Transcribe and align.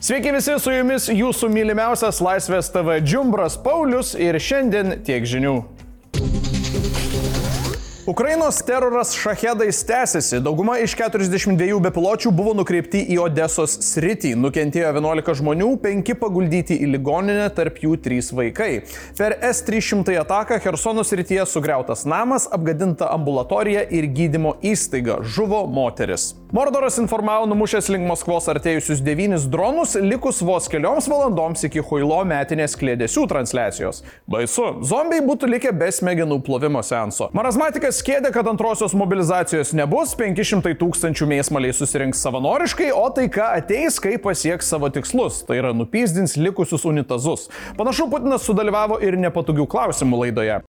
Sveiki 0.00 0.30
visi, 0.32 0.54
su 0.56 0.72
jumis 0.72 1.10
jūsų 1.12 1.50
mylimiausias 1.52 2.22
Laisvės 2.24 2.70
TV 2.72 2.94
Džiumbras 3.04 3.58
Paulius 3.60 4.14
ir 4.16 4.38
šiandien 4.40 4.94
tiek 5.04 5.26
žinių. 5.28 5.58
Ukrainos 8.10 8.62
teroras 8.62 9.14
šahedais 9.14 9.84
tęsiasi. 9.86 10.40
Dauguma 10.42 10.78
iš 10.82 10.96
42 10.98 11.76
bepiločių 11.84 12.32
buvo 12.34 12.56
nukreipti 12.58 13.04
į 13.14 13.20
Odesos 13.22 13.76
sritį. 13.86 14.32
Nukentėjo 14.34 14.88
11 14.96 15.36
žmonių, 15.38 15.68
5 15.84 16.10
paguldyti 16.18 16.74
į 16.82 16.88
ligoninę, 16.96 17.46
tarp 17.54 17.78
jų 17.84 17.94
3 18.02 18.32
vaikai. 18.34 18.70
Per 19.14 19.36
S-300 19.52 20.18
ataką 20.24 20.58
Hersono 20.64 21.06
srityje 21.06 21.46
sugriautas 21.52 22.02
namas, 22.02 22.48
apgadinta 22.50 23.12
ambulatorija 23.14 23.86
ir 23.94 24.10
gydymo 24.10 24.56
įstaiga. 24.58 25.20
Žuvo 25.22 25.62
moteris. 25.70 26.32
Mordoras 26.50 26.98
informavo 26.98 27.46
numušęs 27.46 27.92
link 27.94 28.08
Maskvos 28.10 28.50
artėjusius 28.50 29.04
devynis 29.06 29.44
dronus, 29.46 29.94
likus 29.94 30.40
vos 30.42 30.66
kelioms 30.66 31.06
valandoms 31.06 31.62
iki 31.68 31.78
Huilo 31.78 32.18
metinės 32.26 32.74
klėdėsių 32.74 33.28
transliacijos. 33.30 34.02
Baisu, 34.26 34.66
zombiai 34.82 35.22
būtų 35.22 35.46
likę 35.54 35.70
be 35.70 35.92
smegenų 35.94 36.40
plovimo 36.42 36.82
senso. 36.82 37.30
Marazmatikas 37.38 37.99
skėdė, 38.00 38.32
kad 38.34 38.48
antrosios 38.50 38.94
mobilizacijos 38.96 39.74
nebus, 39.76 40.14
500 40.18 40.72
tūkstančių 40.80 41.28
mėsmaliai 41.30 41.74
susirinks 41.76 42.22
savanoriškai, 42.24 42.88
o 42.96 43.04
taika 43.14 43.52
ateis, 43.58 44.00
kai 44.02 44.16
pasieks 44.22 44.70
savo 44.72 44.90
tikslus, 44.92 45.42
tai 45.48 45.60
yra 45.60 45.74
nupyzdins 45.76 46.38
likusius 46.40 46.86
unitazus. 46.88 47.48
Panašu, 47.78 48.08
Putinas 48.12 48.46
sudalyvavo 48.48 49.00
ir 49.04 49.18
nepatogių 49.20 49.68
klausimų 49.70 50.24
laidoje. 50.24 50.60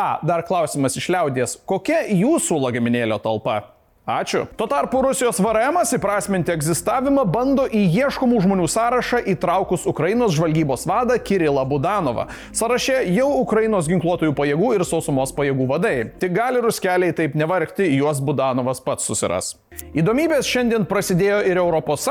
A, 0.00 0.08
dar 0.24 0.46
klausimas 0.48 0.96
iš 0.96 1.10
liaudies. 1.12 1.58
Kokia 1.68 2.06
jūsų 2.08 2.56
lagaminėlio 2.62 3.18
talpa? 3.20 3.79
Ačiū. 4.10 4.46
Tuo 4.58 4.66
tarpu 4.66 5.02
Rusijos 5.04 5.38
VRM 5.38 5.78
įprasminti 5.94 6.50
egzistavimą 6.50 7.22
bando 7.30 7.66
į 7.70 7.84
ieškomų 7.94 8.40
žmonių 8.42 8.66
sąrašą 8.72 9.20
įtraukus 9.30 9.86
Ukrainos 9.86 10.34
žvalgybos 10.34 10.86
vadą 10.90 11.18
Kirilą 11.22 11.62
Budanovą. 11.70 12.26
Sąraše 12.50 13.04
jau 13.14 13.28
Ukrainos 13.38 13.86
ginkluotojų 13.90 14.34
pajėgų 14.34 14.74
ir 14.78 14.86
sausumos 14.88 15.30
pajėgų 15.36 15.68
vadai. 15.70 15.94
Tik 16.18 16.34
gali 16.34 16.62
ruskeliai 16.64 17.14
taip 17.14 17.38
nevargti, 17.38 17.86
juos 18.00 18.18
Budanovas 18.18 18.82
pats 18.82 19.06
susiras. 19.06 19.54
Įdomybės 19.94 20.48
šiandien 20.50 20.84
prasidėjo 20.90 21.38
ir 21.46 21.58
ES, 21.60 22.06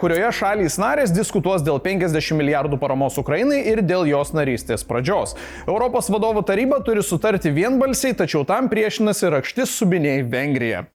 kurioje 0.00 0.30
šalys 0.40 0.76
narės 0.82 1.12
diskutuos 1.14 1.62
dėl 1.64 1.78
50 1.82 2.34
milijardų 2.38 2.78
paramos 2.82 3.16
Ukrainai 3.22 3.60
ir 3.70 3.82
dėl 3.86 4.08
jos 4.10 4.32
narystės 4.34 4.82
pradžios. 4.86 5.36
Europos 5.68 6.10
vadovų 6.10 6.42
taryba 6.46 6.80
turi 6.86 7.04
sutarti 7.06 7.54
vienbalsiai, 7.54 8.16
tačiau 8.18 8.42
tam 8.48 8.68
priešinasi 8.72 9.30
rakštis 9.36 9.74
subiniai 9.78 10.26
Vengrija. 10.26 10.86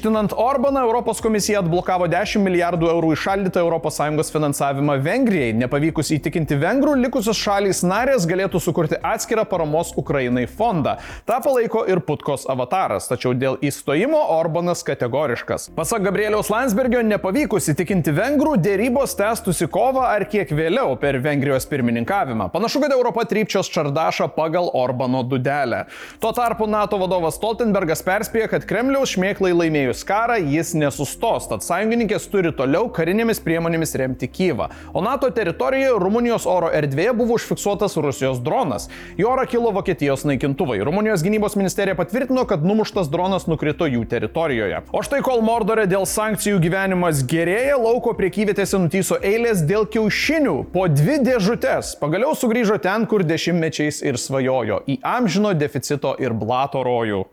Minkštinant 0.00 0.32
Orbaną, 0.36 0.80
Europos 0.80 1.18
komisija 1.20 1.58
atblokavo 1.60 2.06
10 2.08 2.40
milijardų 2.40 2.88
eurų 2.88 3.10
išaldytą 3.12 3.60
ES 3.68 4.30
finansavimą 4.32 4.94
Vengrijai. 5.04 5.50
Nepavykus 5.52 6.08
įtikinti 6.16 6.56
vengrų, 6.56 6.94
likusios 7.02 7.36
šalys 7.36 7.82
narės 7.84 8.24
galėtų 8.24 8.62
sukurti 8.64 8.96
atskirą 8.96 9.44
paramos 9.44 9.92
Ukrainai 10.00 10.46
fondą. 10.46 10.94
Ta 11.28 11.36
palaiko 11.44 11.82
ir 11.84 12.00
Putkos 12.00 12.46
avataras, 12.48 13.10
tačiau 13.10 13.34
dėl 13.36 13.58
įstojimo 13.60 14.22
Orbanas 14.38 14.80
kategoriškas. 14.88 15.68
Pasak 15.76 16.06
Gabrieliaus 16.08 16.48
Landsbergio, 16.48 17.02
nepavykus 17.04 17.68
įtikinti 17.74 18.16
vengrų, 18.16 18.56
dėrybos 18.56 19.12
tęstųsi 19.20 19.68
kovą 19.68 20.06
ar 20.14 20.24
kiek 20.32 20.48
vėliau 20.48 20.96
per 20.96 21.20
Vengrijos 21.20 21.68
pirmininkavimą. 21.68 22.48
Panašu, 22.56 22.80
kad 22.86 22.96
Europa 22.96 23.26
trypčios 23.28 23.68
čardašą 23.68 24.30
pagal 24.32 24.72
Orbano 24.72 25.20
dudelę. 25.28 25.84
Tuo 26.24 26.32
tarpu 26.32 26.64
NATO 26.64 26.96
vadovas 27.04 27.36
Stoltenbergas 27.36 28.00
perspėja, 28.08 28.48
kad 28.56 28.64
Kremliaus 28.64 29.12
šmėklai 29.18 29.52
laimėjus 29.80 30.04
karą 30.04 30.36
jis 30.44 30.74
nesustos, 30.76 31.46
tad 31.48 31.64
sąjungininkės 31.64 32.26
turi 32.30 32.52
toliau 32.52 32.90
karinėmis 32.92 33.40
priemonėmis 33.40 33.94
remti 33.96 34.28
Kyivą. 34.28 34.68
O 34.92 35.00
NATO 35.00 35.30
teritorijoje 35.30 35.98
Rumunijos 36.00 36.46
oro 36.46 36.68
erdvėje 36.70 37.14
buvo 37.16 37.38
užfiksuotas 37.38 37.96
Rusijos 37.96 38.40
dronas. 38.44 38.88
Į 39.16 39.24
orą 39.30 39.46
kilo 39.48 39.72
Vokietijos 39.72 40.26
naikintuvai. 40.28 40.80
Rumunijos 40.84 41.24
gynybos 41.24 41.56
ministerija 41.56 41.96
patvirtino, 41.96 42.44
kad 42.46 42.64
numuštas 42.64 43.08
dronas 43.10 43.46
nukrito 43.48 43.88
jų 43.88 44.04
teritorijoje. 44.10 44.82
O 44.92 45.02
štai 45.02 45.22
kol 45.24 45.40
Mordore 45.46 45.86
dėl 45.88 46.06
sankcijų 46.08 46.60
gyvenimas 46.60 47.24
gerėja, 47.24 47.78
lauko 47.80 48.14
priekyvietėse 48.18 48.80
nutyso 48.80 49.18
eilės 49.22 49.64
dėl 49.64 49.88
kiaušinių 49.88 50.56
po 50.74 50.86
dvi 50.92 51.20
dėžutės. 51.24 51.96
Pagaliau 52.00 52.36
sugrįžo 52.36 52.80
ten, 52.82 53.08
kur 53.08 53.24
dešimtmečiais 53.24 54.04
ir 54.04 54.20
svajojo- 54.20 54.82
į 54.92 55.00
amžino 55.00 55.54
deficito 55.54 56.16
ir 56.20 56.36
blato 56.36 56.84
rojų. 56.84 57.24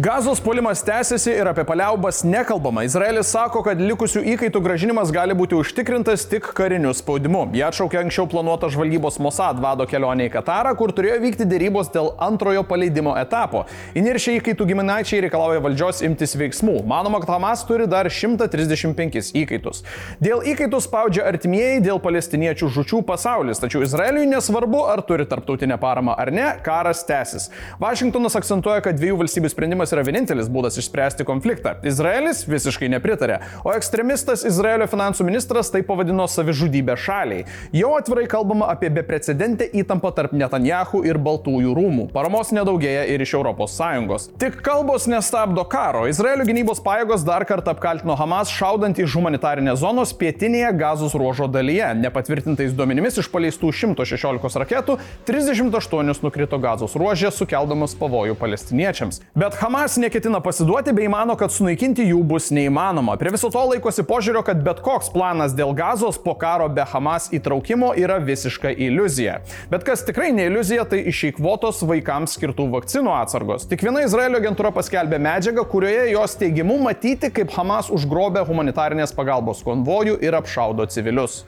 Gazos 0.00 0.40
puolimas 0.40 0.82
tęsiasi 0.82 1.30
ir 1.30 1.48
apie 1.50 1.64
paliaubas 1.66 2.20
nekalbama. 2.24 2.84
Izraelis 2.86 3.32
sako, 3.34 3.64
kad 3.66 3.80
likusių 3.82 4.20
įkaitų 4.30 4.60
gražinimas 4.62 5.10
gali 5.10 5.34
būti 5.34 5.56
užtikrintas 5.58 6.22
tik 6.30 6.44
kariniu 6.54 6.92
spaudimu. 6.94 7.40
Jie 7.50 7.64
atšaukė 7.66 7.98
anksčiau 8.04 8.28
planuotą 8.30 8.68
žvalgybos 8.70 9.18
Mossad 9.18 9.58
vado 9.58 9.88
kelionę 9.90 10.28
į 10.28 10.32
Katarą, 10.36 10.76
kur 10.78 10.92
turėjo 10.94 11.16
vykti 11.24 11.46
dėrybos 11.50 11.90
dėl 11.90 12.12
antrojo 12.22 12.62
paleidimo 12.68 13.16
etapo. 13.18 13.64
Įniršiai 13.98 14.38
įkaitų 14.38 14.68
giminaičiai 14.68 15.24
reikalauja 15.24 15.64
valdžios 15.66 16.04
imtis 16.06 16.36
veiksmų. 16.38 16.76
Manoma, 16.86 17.18
kad 17.24 17.34
Hamas 17.34 17.66
turi 17.66 17.90
dar 17.90 18.06
135 18.06 19.32
įkaitus. 19.42 19.82
Dėl 20.22 20.46
įkaitų 20.54 20.82
spaudžia 20.86 21.26
artimieji, 21.32 21.82
dėl 21.88 21.98
palestiniečių 22.06 22.70
žučių 22.78 23.02
pasaulis. 23.10 23.58
Tačiau 23.58 23.82
Izraeliui 23.82 24.30
nesvarbu, 24.30 24.86
ar 24.94 25.02
turi 25.10 25.26
tarptautinę 25.26 25.82
paramą 25.82 26.14
ar 26.14 26.30
ne, 26.30 26.46
karas 26.62 27.02
tęsis. 27.10 27.50
Vašingtonas 27.82 28.38
akcentuoja, 28.38 28.86
kad 28.86 29.02
dviejų 29.02 29.24
valstybių 29.24 29.54
sprendimas 29.56 29.87
sprendimas 29.88 29.92
yra 29.92 30.04
vienintelis 30.04 30.48
būdas 30.48 30.78
išspręsti 30.78 31.24
konfliktą. 31.24 31.76
Izraelis 31.86 32.44
visiškai 32.48 32.88
nepritarė, 32.92 33.40
o 33.64 33.72
ekstremistas 33.72 34.44
Izraelio 34.44 34.86
finansų 34.88 35.24
ministras 35.24 35.70
tai 35.70 35.82
pavadino 35.82 36.26
savižudybę 36.28 36.96
šaliai. 36.96 37.46
Jau 37.72 37.94
atvirai 37.96 38.26
kalbama 38.28 38.68
apie 38.68 38.90
beprecedentę 38.90 39.68
įtampą 39.72 40.12
tarp 40.14 40.32
Netanjahu 40.32 41.04
ir 41.06 41.18
Baltųjų 41.18 41.74
rūmų. 41.76 42.08
Paramos 42.12 42.52
nedaugėja 42.52 43.06
ir 43.08 43.22
iš 43.22 43.34
ES. 43.38 44.28
Tik 44.38 44.60
kalbos 44.62 45.06
nestabdo 45.08 45.64
karo. 45.64 46.06
Izraelio 46.08 46.44
gynybos 46.48 46.82
pajėgos 46.84 47.24
dar 47.26 47.44
kartą 47.48 47.72
apkaltino 47.74 48.16
Hamas 48.18 48.50
šaudant 48.52 48.98
iš 48.98 49.14
humanitarinės 49.16 49.80
zonos 49.82 50.14
pietinėje 50.16 50.72
gazos 50.78 51.14
ruožo 51.18 51.48
dalyje. 51.48 51.92
Nepatvirtintais 52.02 52.74
duomenimis 52.76 53.20
iš 53.22 53.30
paleistų 53.32 53.72
116 53.72 54.60
raketų 54.64 54.98
38 55.28 56.24
nukrito 56.24 56.58
gazos 56.60 56.96
ruožė, 56.98 57.30
sukeldamas 57.34 57.94
pavojų 57.98 58.36
palestiniečiams. 58.38 59.22
Bet 59.38 59.56
Hamas 59.60 59.77
Hamas 59.78 59.96
neketina 59.96 60.40
pasiduoti 60.40 60.92
bei 60.92 61.06
mano, 61.08 61.36
kad 61.38 61.52
sunaikinti 61.54 62.02
jų 62.08 62.18
bus 62.26 62.48
neįmanoma. 62.50 63.14
Prie 63.14 63.30
viso 63.30 63.46
to 63.54 63.60
laikosi 63.62 64.02
požiūrio, 64.02 64.40
kad 64.42 64.58
bet 64.66 64.80
koks 64.82 65.06
planas 65.14 65.52
dėl 65.54 65.70
gazos 65.78 66.16
po 66.18 66.32
karo 66.34 66.66
be 66.66 66.82
Hamas 66.82 67.28
įtraukimo 67.30 67.92
yra 67.94 68.16
visiška 68.18 68.72
iliuzija. 68.74 69.36
Bet 69.70 69.84
kas 69.86 70.02
tikrai 70.08 70.32
ne 70.34 70.48
iliuzija, 70.50 70.82
tai 70.90 71.04
išeikvotos 71.12 71.84
vaikams 71.86 72.34
skirtų 72.34 72.66
vakcinų 72.72 73.12
atsargos. 73.20 73.68
Tik 73.70 73.84
viena 73.86 74.02
Izraelio 74.02 74.40
agentūra 74.42 74.72
paskelbė 74.74 75.20
medžiagą, 75.28 75.62
kurioje 75.70 76.08
jos 76.10 76.34
teigimu 76.42 76.80
matyti, 76.82 77.30
kaip 77.38 77.54
Hamas 77.54 77.92
užgrobė 77.94 78.42
humanitarinės 78.50 79.14
pagalbos 79.14 79.62
konvojų 79.62 80.18
ir 80.26 80.40
apšaudo 80.40 80.88
civilius. 80.90 81.44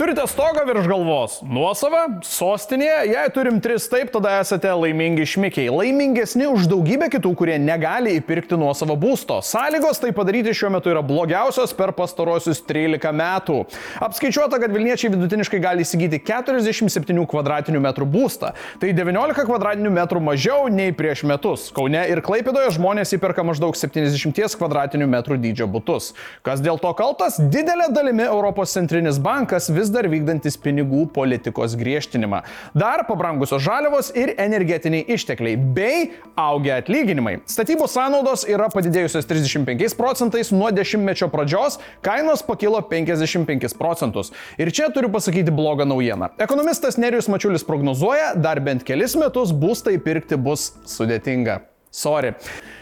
Turite 0.00 0.22
stogą 0.26 0.62
virš 0.64 0.86
galvos, 0.88 1.32
nuosavą, 1.44 1.98
sostinėje, 2.24 3.00
jei 3.10 3.30
turim 3.36 3.58
tris 3.60 3.84
taip, 3.92 4.08
tada 4.14 4.38
esate 4.40 4.70
laimingi 4.72 5.26
šmikiai. 5.28 5.66
Laimingesni 5.68 6.46
už 6.48 6.70
daugybę 6.70 7.10
kitų, 7.12 7.34
kurie 7.36 7.58
negali 7.60 8.14
įpirkti 8.16 8.56
nuosavo 8.56 8.96
būsto. 8.96 9.42
Sąlygos 9.44 10.00
tai 10.00 10.14
padaryti 10.16 10.54
šiuo 10.56 10.70
metu 10.72 10.88
yra 10.88 11.02
blogiausios 11.04 11.74
per 11.76 11.92
pastarosius 11.98 12.62
13 12.64 13.12
metų. 13.18 13.58
Apskaičiuota, 14.06 14.62
kad 14.62 14.72
Vilniečiai 14.72 15.10
vidutiniškai 15.12 15.60
gali 15.60 15.84
įsigyti 15.84 16.22
47 16.24 17.28
km2 17.28 18.08
būstą. 18.16 18.54
Tai 18.80 18.94
19 18.96 19.44
km2 19.52 20.24
mažiau 20.30 20.72
nei 20.72 20.96
prieš 20.96 21.26
metus. 21.28 21.66
Kaune 21.76 22.06
ir 22.08 22.24
Klaipėdoje 22.24 22.72
žmonės 22.78 23.12
įperka 23.18 23.44
maždaug 23.44 23.76
70 23.76 24.32
km2 24.64 25.40
dydžio 25.44 25.68
būtus. 25.68 26.14
Kas 26.40 26.64
dėl 26.64 26.80
to 26.80 26.96
kaltas? 26.96 27.36
Didelė 27.36 27.92
dalimi 27.92 28.24
Europos 28.24 28.72
centrinis 28.72 29.20
bankas 29.20 29.68
vis 29.68 29.89
vis 29.90 29.94
dar 29.94 30.06
vykdantis 30.10 30.56
pinigų 30.60 31.08
politikos 31.14 31.74
griežtinimą. 31.78 32.42
Dar 32.78 33.02
pabrangusios 33.08 33.62
žaliavos 33.64 34.12
ir 34.14 34.34
energetiniai 34.38 35.04
ištekliai 35.10 35.58
bei 35.58 36.10
augia 36.38 36.78
atlyginimai. 36.80 37.40
Statybų 37.50 37.88
sąnaudos 37.90 38.46
yra 38.48 38.70
padidėjusios 38.72 39.26
35 39.26 39.96
procentais 39.98 40.52
nuo 40.54 40.70
dešimtmečio 40.74 41.30
pradžios, 41.32 41.80
kainos 42.06 42.44
pakilo 42.46 42.80
55 42.86 43.76
procentus. 43.78 44.32
Ir 44.60 44.70
čia 44.70 44.90
turiu 44.94 45.10
pasakyti 45.12 45.54
blogą 45.54 45.88
naujieną. 45.88 46.32
Ekonomistas 46.38 47.00
Nerijus 47.00 47.28
Mačiulis 47.28 47.66
prognozuoja, 47.66 48.34
dar 48.38 48.62
bent 48.62 48.86
kelis 48.86 49.16
metus 49.18 49.52
būstai 49.52 49.98
pirkti 50.02 50.38
bus 50.38 50.70
sudėtinga. 50.88 51.64
Sorry. 51.90 52.36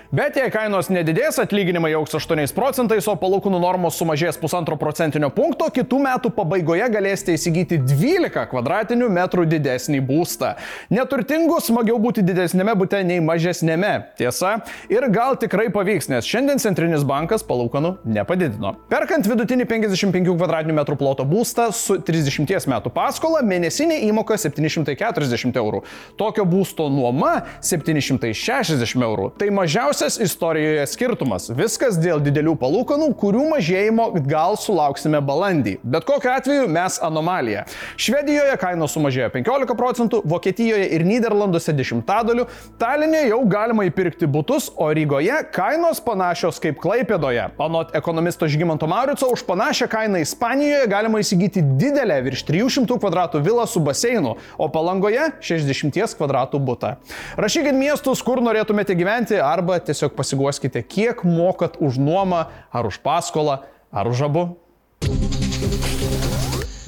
Bet 0.09 0.39
jei 0.41 0.49
kainos 0.49 0.87
nedidės, 0.89 1.37
atlyginimai 1.37 1.91
auks 1.93 2.15
8 2.17 2.55
procentais, 2.57 3.05
o 3.05 3.15
palūkanų 3.21 3.59
normos 3.61 3.99
sumažės 4.01 4.39
pusantro 4.41 4.79
procentinio 4.81 5.29
punkto, 5.29 5.67
kitų 5.69 5.99
metų 6.01 6.31
pabaigoje 6.33 6.87
galėsite 6.95 7.35
įsigyti 7.37 7.77
12 7.83 8.47
kvadratinių 8.49 9.11
metrų 9.13 9.45
didesnį 9.51 10.01
būstą. 10.09 10.55
Neturtingus 10.89 11.69
smagiau 11.69 11.99
būti 12.01 12.25
didesnėme 12.25 12.73
būte 12.81 13.03
nei 13.05 13.21
mažesnėme. 13.21 13.91
Tiesa, 14.17 14.55
ir 14.89 15.05
gal 15.13 15.37
tikrai 15.37 15.67
pavyks, 15.75 16.09
nes 16.09 16.25
šiandien 16.25 16.65
Centrinis 16.65 17.05
bankas 17.05 17.45
palūkanų 17.45 17.99
nepadidino. 18.09 18.79
Perkant 18.89 19.29
vidutinį 19.29 19.69
55 19.69 20.33
kvadratinių 20.33 20.79
metrų 20.81 20.97
ploto 21.05 21.29
būstą 21.29 21.69
su 21.77 21.99
30 22.01 22.73
metų 22.73 22.95
paskola, 22.97 23.45
mėnesinė 23.45 24.01
įmoka 24.09 24.41
740 24.41 25.61
eurų. 25.61 25.85
Tokio 26.17 26.49
būsto 26.49 26.89
nuoma 26.89 27.43
760 27.61 29.05
eurų. 29.05 29.31
Tai 29.37 29.53
mažiausias 29.99 30.21
istorijoje 30.21 30.87
skirtumas. 30.87 31.49
Viskas 31.51 31.97
dėl 31.99 32.21
didelių 32.23 32.53
palūkanų, 32.61 33.09
kurių 33.19 33.49
mažėjimo 33.51 34.05
gal 34.29 34.55
sulauksime 34.57 35.19
balandį. 35.25 35.79
Bet 35.83 36.05
kokiu 36.07 36.31
atveju 36.31 36.69
mes 36.71 37.01
anomalija. 37.03 37.65
Švedijoje 37.99 38.55
kainos 38.61 38.95
sumažėjo 38.95 39.31
15 39.35 39.75
procentų, 39.79 40.21
Vokietijoje 40.29 40.87
ir 40.95 41.05
Niderlanduose 41.07 41.75
dešimtadaliu, 41.75 42.47
Talinė 42.79 43.25
jau 43.27 43.41
galima 43.51 43.89
įpirkti 43.89 44.29
būtus, 44.31 44.69
o 44.77 44.87
Rygoje 44.95 45.41
kainos 45.55 45.99
panašios 46.05 46.63
kaip 46.63 46.79
Klaipėdoje. 46.79 47.49
Anot 47.59 47.91
ekonomisto 47.99 48.47
Žygimanto 48.47 48.87
Maurico, 48.87 49.33
už 49.35 49.43
panašią 49.49 49.91
kainą 49.91 50.23
Ispanijoje 50.23 50.87
galima 50.87 51.25
įsigyti 51.25 51.65
didelę 51.81 52.21
virš 52.29 52.45
300 52.53 53.01
kvadratų 53.03 53.43
vilą 53.43 53.67
su 53.67 53.83
baseinu, 53.83 54.37
o 54.59 54.71
palangoje 54.71 55.33
60 55.43 55.99
kvadratų 56.21 56.63
būtą. 56.63 56.95
Rašykit 57.41 57.75
miestus, 57.75 58.23
kur 58.23 58.45
norėtumėte 58.45 58.95
gyventi, 58.99 59.43
arba 59.43 59.81
tiesiog 59.89 60.15
pasiguoskite, 60.19 60.85
kiek 60.85 61.25
mokat 61.27 61.81
už 61.81 61.99
nuomą, 61.99 62.47
ar 62.71 62.89
už 62.89 63.01
paskolą, 63.05 63.63
ar 63.91 64.09
už 64.09 64.29
abu. 64.29 64.49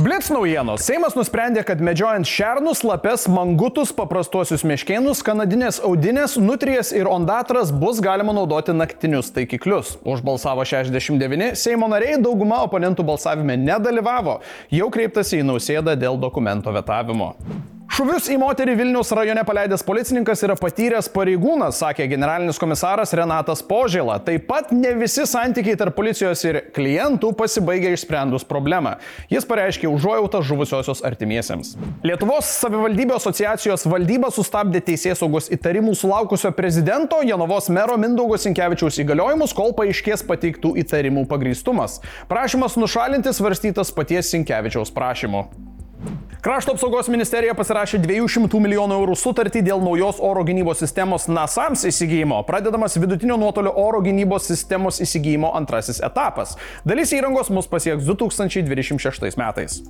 Blitz 0.00 0.30
naujienos. 0.32 0.80
Seimas 0.80 1.12
nusprendė, 1.12 1.60
kad 1.68 1.80
medžiojant 1.84 2.24
šernus, 2.24 2.80
lapes, 2.88 3.26
mangutus, 3.28 3.90
paprastuosius 3.92 4.62
meškėnus, 4.64 5.20
kanadinės 5.26 5.76
audinės, 5.84 6.38
nutrijas 6.40 6.94
ir 6.96 7.10
ondatras 7.10 7.68
bus 7.82 8.00
galima 8.00 8.32
naudoti 8.32 8.72
naktinius 8.72 9.28
taikiklius. 9.36 9.98
Už 10.00 10.22
balsavo 10.24 10.64
69, 10.64 11.50
Seimo 11.60 11.90
nariai 11.92 12.16
dauguma 12.16 12.62
oponentų 12.64 13.04
balsavime 13.10 13.58
nedalyvavo. 13.60 14.38
Jau 14.72 14.88
kreiptasi 14.94 15.42
į 15.42 15.50
nausėdą 15.50 15.98
dėl 16.00 16.16
dokumento 16.22 16.72
vetavimo. 16.72 17.34
Šuvius 18.00 18.30
į 18.32 18.38
moterį 18.40 18.78
Vilnius 18.78 19.10
rajone 19.12 19.42
paleidęs 19.44 19.82
policininkas 19.84 20.40
yra 20.46 20.54
patyręs 20.56 21.10
pareigūnas, 21.12 21.82
sakė 21.82 22.06
generalinis 22.08 22.56
komisaras 22.56 23.12
Renatas 23.12 23.60
Požėla. 23.60 24.14
Taip 24.24 24.46
pat 24.48 24.70
ne 24.72 24.94
visi 24.96 25.26
santykiai 25.28 25.76
tarp 25.76 25.98
policijos 25.98 26.40
ir 26.48 26.62
klientų 26.72 27.34
pasibaigia 27.36 27.92
išsprendus 27.92 28.48
problemą. 28.48 28.94
Jis 29.28 29.44
pareiškė 29.44 29.92
užuojautą 29.92 30.40
žuvusiosios 30.48 31.04
artimiesiems. 31.04 31.74
Lietuvos 32.00 32.48
savivaldybių 32.62 33.18
asociacijos 33.18 33.84
valdyba 33.92 34.32
sustabdė 34.32 34.80
teisės 34.86 35.20
saugos 35.20 35.52
įtarimų 35.52 35.92
sulaukusio 36.00 36.56
prezidento 36.56 37.20
Janovos 37.20 37.68
mero 37.68 38.00
Mindaugo 38.00 38.40
Sinkevičiaus 38.40 38.96
įgaliojimus, 39.04 39.52
kol 39.52 39.76
paaiškės 39.76 40.24
pateiktų 40.30 40.72
įtarimų 40.86 41.28
pagrystumas. 41.28 42.00
Prašymas 42.32 42.80
nušalinti 42.80 43.36
svarstytas 43.36 43.92
paties 43.92 44.32
Sinkevičiaus 44.32 44.88
prašymu. 44.96 45.50
Krašto 46.40 46.72
apsaugos 46.72 47.08
ministerija 47.12 47.52
pasirašė 47.52 47.98
200 48.00 48.60
milijonų 48.64 48.96
eurų 48.96 49.16
sutartį 49.20 49.60
dėl 49.66 49.82
naujos 49.84 50.22
oro 50.24 50.40
gynybos 50.48 50.78
sistemos 50.80 51.26
NASAMS 51.28 51.82
įsigijimo. 51.90 52.38
Pradedamas 52.48 52.96
vidutinio 52.96 53.36
nuotolio 53.36 53.74
oro 53.76 54.00
gynybos 54.00 54.48
sistemos 54.48 55.02
įsigijimo 55.04 55.50
antrasis 55.58 56.00
etapas. 56.00 56.54
Dalis 56.88 57.12
įrangos 57.12 57.52
mus 57.52 57.68
pasieks 57.68 58.08
2026 58.08 59.36
metais. 59.36 59.82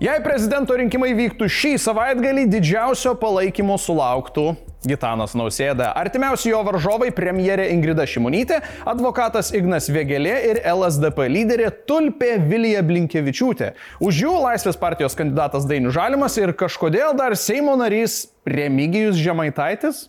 Jei 0.00 0.24
prezidento 0.24 0.80
rinkimai 0.80 1.12
vyktų 1.20 1.52
šį 1.52 1.76
savaitgalį, 1.84 2.48
didžiausio 2.48 3.12
palaikymo 3.20 3.76
sulauktų 3.76 4.54
Gitanas 4.86 5.34
Nausėda. 5.36 5.90
Artimiausi 5.96 6.50
jo 6.50 6.62
varžovai- 6.64 7.10
premjerė 7.18 7.68
Ingrida 7.72 8.06
Šimonytė, 8.08 8.62
advokatas 8.86 9.52
Ignas 9.52 9.90
Vėgelė 9.92 10.36
ir 10.50 10.60
LSDP 10.64 11.28
lyderė 11.28 11.70
Tulpė 11.86 12.38
Vilija 12.48 12.82
Blinkevičiūtė. 12.82 13.72
Už 14.00 14.22
jų 14.24 14.32
Laisvės 14.40 14.78
partijos 14.80 15.14
kandidatas 15.14 15.66
Dainius 15.66 15.94
Žalimas 15.94 16.38
ir 16.38 16.52
kažkodėl 16.52 17.16
dar 17.16 17.36
Seimo 17.36 17.76
narys 17.76 18.28
Remigijus 18.46 19.16
Žemaitaitis. 19.16 20.08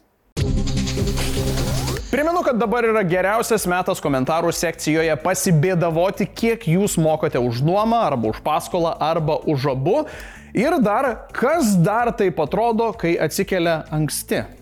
Primenu, 2.12 2.42
kad 2.44 2.58
dabar 2.60 2.84
yra 2.84 3.04
geriausias 3.08 3.64
metas 3.72 4.02
komentarų 4.04 4.52
sekcijoje 4.52 5.14
pasibėdavoti, 5.24 6.28
kiek 6.28 6.66
jūs 6.68 6.98
mokate 7.00 7.40
už 7.40 7.62
nuomą, 7.64 8.02
arba 8.04 8.34
už 8.34 8.42
paskolą, 8.44 8.98
arba 9.00 9.38
už 9.48 9.70
abu. 9.72 10.06
Ir 10.52 10.76
dar, 10.84 11.28
kas 11.32 11.72
dar 11.80 12.12
taip 12.12 12.40
atrodo, 12.44 12.92
kai 13.00 13.16
atsikelia 13.16 13.86
anksti. 13.96 14.61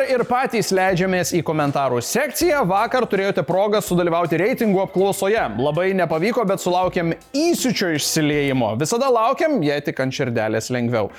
Dabar 0.00 0.14
ir 0.16 0.22
patys 0.24 0.70
leidžiamės 0.72 1.32
į 1.36 1.42
komentarų 1.44 2.00
sekciją. 2.00 2.62
Vakar 2.68 3.04
turėjote 3.10 3.42
progą 3.44 3.82
sudalyvauti 3.84 4.38
reitingų 4.40 4.80
apklausoje. 4.86 5.42
Labai 5.60 5.90
nepavyko, 5.98 6.44
bet 6.48 6.62
sulaukėm 6.62 7.12
įsičio 7.36 7.92
išsiliejimo. 7.98 8.72
Visada 8.80 9.10
laukiam, 9.12 9.60
jei 9.62 9.80
tik 9.84 10.00
ant 10.00 10.16
širdelės 10.16 10.70
lengviau. 10.72 11.10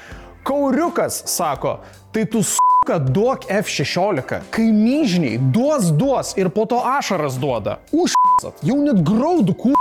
Kauriukas 0.48 1.22
sako, 1.30 1.78
tai 2.14 2.26
tu 2.26 2.42
suka 2.42 2.98
duok 2.98 3.46
F16, 3.54 4.50
kaimyžniai 4.56 5.38
duos 5.38 5.92
duos 5.94 6.34
ir 6.42 6.50
po 6.50 6.66
to 6.66 6.82
ašaras 6.82 7.38
duoda. 7.38 7.78
Užsat, 7.94 8.66
jau 8.66 8.82
net 8.82 9.04
graudų 9.06 9.58
kū. 9.62 9.76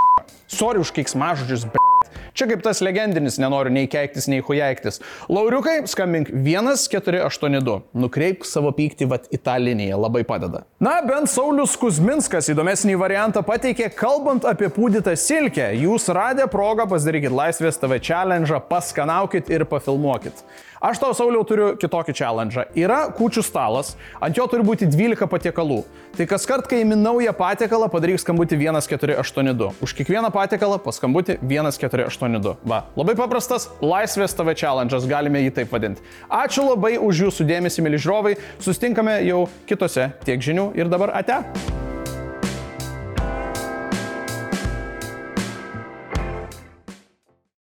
Sorry 0.50 0.82
už 0.82 0.92
keiksmažodžius, 0.92 1.70
b. 1.70 1.89
Čia 2.36 2.48
kaip 2.50 2.62
tas 2.64 2.82
legendinis, 2.84 3.38
nenoriu 3.42 3.72
nei 3.74 3.88
keiktis, 3.90 4.28
nei 4.30 4.42
hujaiktis. 4.44 5.00
Lauriukai, 5.32 5.80
skambink 5.90 6.30
1482. 6.32 7.80
Nukreipk 8.00 8.46
savo 8.48 8.72
pyktį 8.76 9.10
vat 9.10 9.28
į 9.32 9.40
tą 9.44 9.58
liniją, 9.60 9.98
labai 10.00 10.24
padeda. 10.28 10.64
Na, 10.82 10.98
bent 11.06 11.30
Saulis 11.32 11.76
Kuzminskas 11.80 12.50
įdomesnį 12.52 12.96
variantą 13.00 13.44
pateikė, 13.46 13.90
kalbant 13.96 14.46
apie 14.48 14.70
pūdytą 14.72 15.16
silkę. 15.18 15.70
Jūs 15.80 16.08
radę 16.14 16.48
progą 16.50 16.88
pasidarykit 16.90 17.34
Laisvės 17.34 17.80
TV 17.80 18.00
challenge, 18.02 18.62
paskanaukit 18.70 19.52
ir 19.52 19.66
pafilmuokit. 19.68 20.44
Aš 20.80 20.96
tau, 20.96 21.12
Sauliau, 21.12 21.42
turiu 21.44 21.74
kitokį 21.76 22.14
challenge. 22.16 22.62
Yra 22.80 23.02
kūčių 23.12 23.42
stalas, 23.44 23.90
ant 24.16 24.38
jo 24.38 24.46
turi 24.48 24.64
būti 24.64 24.86
12 24.88 25.28
patiekalų. 25.28 25.82
Tai 26.16 26.24
kas 26.30 26.48
kart, 26.48 26.64
kai 26.70 26.78
įmi 26.86 26.96
naują 26.96 27.34
patiekalą, 27.36 27.90
padaryk 27.92 28.22
skambutį 28.22 28.56
1482. 28.62 29.74
Už 29.84 29.92
kiekvieną 29.98 30.32
patiekalą 30.32 30.80
paskambutį 30.80 31.36
1482. 32.10 32.56
Va, 32.68 32.84
labai 32.98 33.16
paprastas 33.18 33.68
laisvės 33.82 34.36
TV 34.36 34.54
challenge, 34.58 35.02
galime 35.10 35.44
jį 35.46 35.56
taip 35.60 35.74
vadinti. 35.74 36.04
Ačiū 36.28 36.66
labai 36.68 36.96
už 36.98 37.26
jūsų 37.26 37.48
dėmesį, 37.50 37.86
mėly 37.86 38.00
žiūrovai. 38.02 38.36
Sustinkame 38.62 39.20
jau 39.28 39.44
kitose 39.70 40.10
tiek 40.26 40.42
žinių 40.42 40.72
ir 40.78 40.90
dabar 40.92 41.14
ate. 41.20 41.42